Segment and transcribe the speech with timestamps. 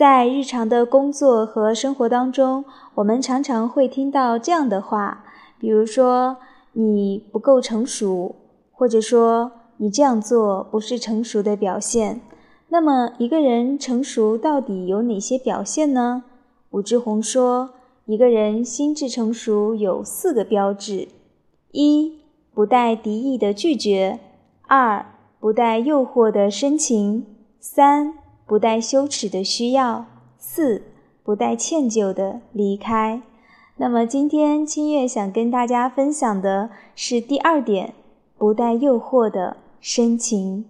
[0.00, 5.26] 在日常的工作和生活当中，我们常常会听到这样的话，
[5.58, 6.38] 比如说
[6.72, 8.34] “你不够成熟”，
[8.72, 12.22] 或者说“你这样做不是成熟的表现”。
[12.70, 16.24] 那么，一个人成熟到底有哪些表现呢？
[16.70, 17.68] 武志红说，
[18.06, 21.08] 一个人心智成熟有四个标志：
[21.72, 22.20] 一、
[22.54, 24.18] 不带敌意的拒绝；
[24.66, 25.04] 二、
[25.38, 27.24] 不带诱惑的深情；
[27.60, 28.14] 三、
[28.50, 30.06] 不带羞耻的需要；
[30.36, 30.82] 四、
[31.22, 33.22] 不带歉疚的离开。
[33.76, 37.94] 那么，今天清月想跟大家分享的是第二点：
[38.36, 40.64] 不带诱惑的深情。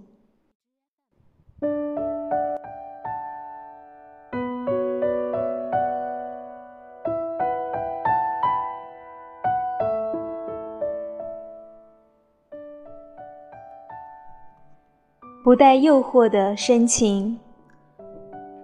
[15.42, 17.40] 不带诱惑的深情。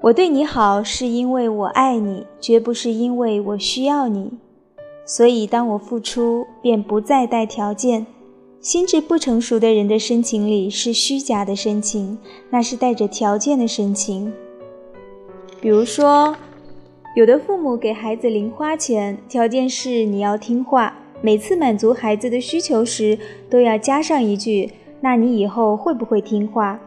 [0.07, 4.39] 我对你好，是因为我爱你，绝不是因为我需要你。
[5.05, 8.07] 所以，当我付出，便不再带条件。
[8.61, 12.17] 心智不成熟的人的深情里是虚假的深情，
[12.51, 14.33] 那是带着条件的深情。
[15.61, 16.37] 比如说，
[17.17, 23.19] 有的父母给孩子零花钱，条件是你要听话，每次满足孩子的需求时，
[23.51, 24.71] 都要加上一句。
[25.01, 26.81] 那你以后会不会听话？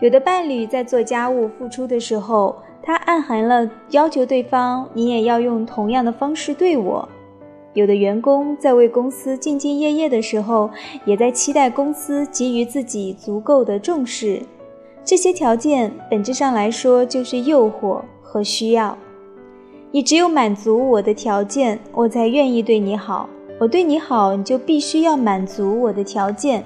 [0.00, 7.08] 有的伴侣在做家务付出的时候，他暗含了要求对方你也要用同样的方式对我。
[7.74, 10.70] 有的员工在为公司兢兢业业的时候，
[11.04, 14.42] 也在期待公司给予自己足够的重视。
[15.04, 18.96] 这些条件本质上来说就是诱惑和需要。
[19.92, 23.28] 你只有满足我的条件，我才愿意对你好。
[23.58, 26.64] 我对你好，你就必须要满足我的条件。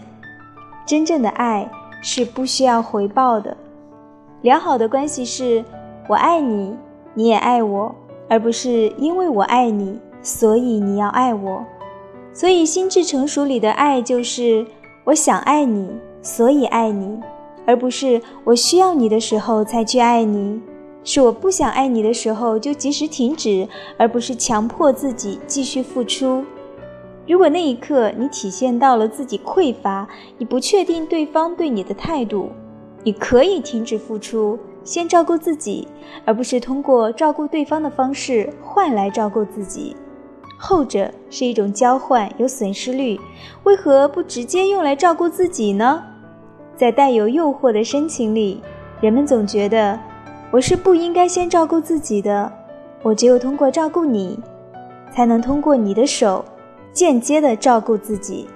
[0.87, 1.69] 真正的爱
[2.07, 3.57] 是不需要回报的，
[4.43, 5.65] 良好的关系是
[6.07, 6.77] 我爱你，
[7.15, 7.95] 你也爱我，
[8.29, 11.65] 而不是因为我爱你，所以你要爱我。
[12.35, 14.67] 所以心智成熟里的爱就是
[15.05, 15.89] 我想爱你，
[16.21, 17.19] 所以爱你，
[17.65, 20.61] 而不是我需要你的时候才去爱你，
[21.05, 23.67] 是我不想爱你的时候就及时停止，
[23.97, 26.45] 而不是强迫自己继续付出。
[27.27, 32.51] 如果那一刻你体现到了自己匮乏，你不确定对方对你的态度，
[33.03, 35.89] 你可以停止付出，先照顾自己，
[36.27, 39.97] 而不是通过照顾对方的方式换来照顾自己。
[40.59, 43.19] 后者是一种交换，有损失率。
[43.65, 46.03] 为何不直接用来照顾自己呢？
[46.77, 48.61] 在带有诱惑的深情里，
[49.01, 49.99] 人们总觉得
[50.51, 52.53] 我是不应该先照顾自己的，
[53.03, 54.39] 我只有通过照顾你，
[55.11, 56.45] 才能通过你的手。
[56.95, 58.47] 间接的照顾自己。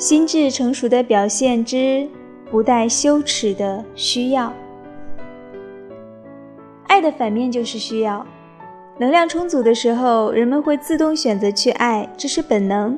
[0.00, 2.08] 心智成熟的表现之
[2.50, 4.50] 不带羞耻的需要，
[6.86, 8.26] 爱的反面就是需要。
[8.96, 12.96] 能量充足的时候，人们会自动选择去爱，这是本能；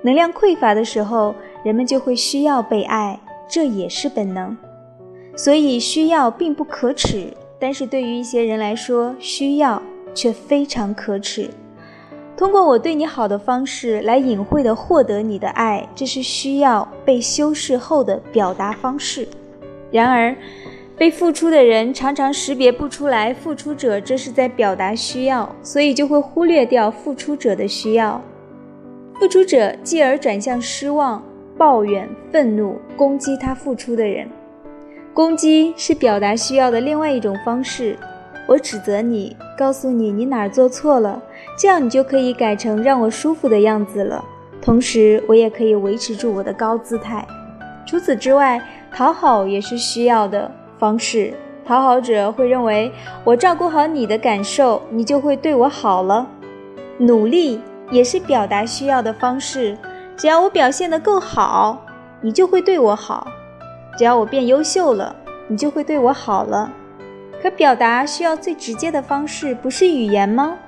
[0.00, 4.56] 能量匮乏的时候，人们就会需要被爱，这也是本能。
[5.36, 9.82] 所以需要并不可耻，但是对于一些人来说，需要
[10.14, 11.50] 却非常可耻。
[12.38, 19.26] 通过我对你好的方式来隐晦的获得你的爱，这是需要被修饰后的表达方式。
[19.90, 20.32] 然而，
[20.96, 28.22] 被付出的人常常识别不出来付出者这是在表达需要，所以就会忽略掉付出者的需要。
[29.18, 31.20] 付出者继而转向失望、
[31.56, 34.28] 抱怨、愤怒，攻击他付出的人。
[35.12, 37.98] 攻击是表达需要的另外一种方式。
[38.48, 41.20] 我指责你，告诉你你哪儿做错了，
[41.54, 44.24] 这样你就可以改成让我舒服的样子了。
[44.62, 47.28] 同时，我也可以维持住我的高姿态。
[47.86, 48.58] 除此之外，
[48.90, 51.34] 讨好也是需要的方式。
[51.62, 52.90] 讨好者会认为，
[53.22, 56.26] 我照顾好你的感受，你就会对我好了。
[56.96, 57.60] 努力
[57.90, 59.76] 也是表达需要的方式。
[60.16, 61.84] 只要我表现得够好，
[62.22, 63.28] 你就会对我好。
[63.98, 65.14] 只要我变优秀了，
[65.48, 66.72] 你就会对我好了。
[67.40, 70.58] 可表达需要最直接的方式不是语言吗？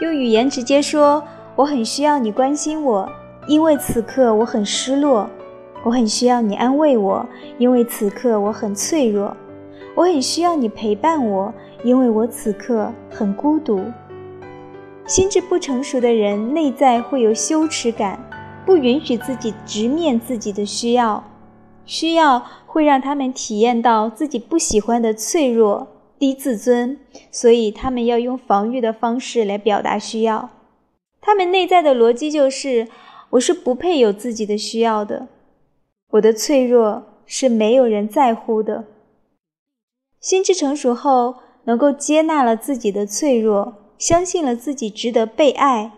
[0.00, 1.22] 用语言直接说，
[1.54, 3.08] 我很需要你关心我，
[3.46, 5.28] 因为此刻我很失落。
[5.84, 7.24] 我很需要你安慰我，
[7.58, 9.32] 因为此刻我很脆弱；
[9.94, 13.80] 我很需要你陪伴我，因为我此刻很孤独。
[15.06, 18.18] 心智不成熟的人内在会有羞耻感，
[18.66, 21.22] 不允许自己直面自己的需要，
[21.84, 25.86] 需要会让他们体验到自己不喜欢的脆弱、
[26.18, 26.98] 低自尊，
[27.30, 30.50] 所以他们要用防御的方式来表达需要。
[31.20, 32.88] 他们内在的逻辑就是：
[33.30, 35.28] 我是不配有自己的需要的，
[36.10, 38.84] 我的脆弱是没有人在乎的。
[40.20, 43.74] 心智成熟后，能够接纳了自己的脆弱。
[43.98, 45.92] 相信了自己值得被爱，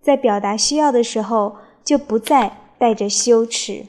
[0.00, 3.84] 在表达需要的时候，就不再带着羞耻。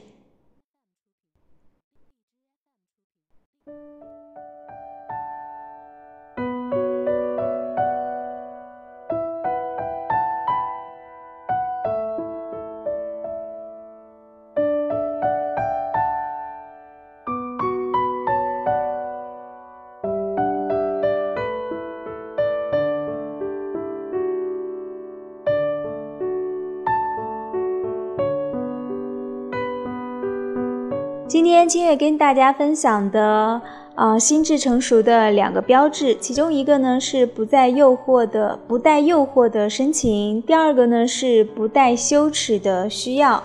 [31.26, 33.60] 今天清月跟大家分享的，
[33.94, 43.42] 呃，心智成熟的两个标志，其中一个呢是不带诱惑的、不带诱惑的深情，第二个呢是不带羞耻的需要。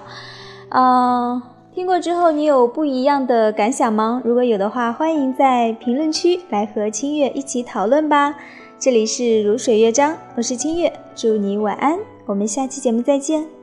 [0.69, 1.41] 嗯，
[1.73, 4.21] 听过之后你有不一样的感想吗？
[4.25, 8.35] 如果有的话，欢迎在评论区来和清月一起讨论吧。
[8.77, 13.58] 这里是如水乐章，我是清月，祝你晚安，我们下期节目再见。